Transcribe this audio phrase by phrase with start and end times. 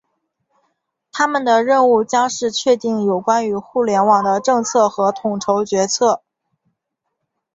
[1.11, 6.23] 他们的任务将是确定有关于互联网的政策和统筹决策。